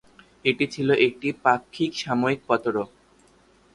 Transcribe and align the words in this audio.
এটি 0.45 0.65
ছিল 0.73 0.89
একটি 1.07 1.27
পাক্ষিক 1.43 1.91
সাময়িক 2.03 2.41
পত্র। 2.47 2.75